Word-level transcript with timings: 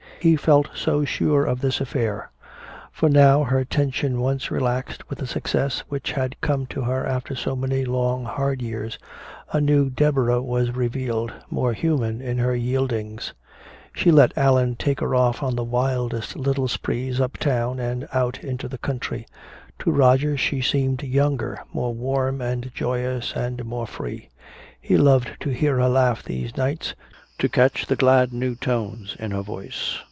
He 0.23 0.35
felt 0.35 0.69
so 0.75 1.03
sure 1.03 1.45
of 1.45 1.61
this 1.61 1.81
affair. 1.81 2.29
For 2.91 3.09
now, 3.09 3.43
her 3.43 3.65
tension 3.65 4.19
once 4.21 4.51
relaxed 4.51 5.09
with 5.09 5.17
the 5.17 5.25
success 5.25 5.79
which 5.89 6.11
had 6.11 6.39
come 6.41 6.67
to 6.67 6.81
her 6.81 7.03
after 7.07 7.35
so 7.35 7.55
many 7.55 7.83
long 7.85 8.25
hard 8.25 8.61
years, 8.61 8.99
a 9.51 9.59
new 9.59 9.89
Deborah 9.89 10.39
was 10.43 10.75
revealed, 10.75 11.33
more 11.49 11.73
human 11.73 12.21
in 12.21 12.37
her 12.37 12.55
yieldings. 12.55 13.33
She 13.95 14.11
let 14.11 14.37
Allan 14.37 14.75
take 14.75 14.99
her 14.99 15.15
off 15.15 15.41
on 15.41 15.55
the 15.55 15.63
wildest 15.63 16.35
little 16.35 16.67
sprees 16.67 17.19
uptown 17.19 17.79
and 17.79 18.07
out 18.13 18.43
into 18.43 18.67
the 18.67 18.77
country. 18.77 19.25
To 19.79 19.91
Roger 19.91 20.37
she 20.37 20.61
seemed 20.61 21.01
younger, 21.01 21.61
more 21.73 21.95
warm 21.95 22.41
and 22.41 22.69
joyous 22.75 23.33
and 23.35 23.65
more 23.65 23.87
free. 23.87 24.29
He 24.79 24.97
loved 24.97 25.37
to 25.39 25.49
hear 25.49 25.77
her 25.79 25.89
laugh 25.89 26.21
these 26.21 26.55
nights, 26.55 26.93
to 27.39 27.49
catch 27.49 27.87
the 27.87 27.95
glad 27.95 28.31
new 28.31 28.53
tones 28.53 29.15
in 29.17 29.31
her 29.31 29.41
voice. 29.41 29.97